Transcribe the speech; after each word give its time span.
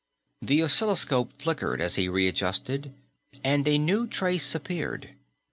The 0.41 0.63
oscilloscope 0.63 1.39
flickered 1.39 1.79
as 1.79 1.93
he 1.93 2.09
readjusted, 2.09 2.91
a 3.45 3.59
new 3.77 4.07
trace 4.07 4.55
appeared. 4.55 5.11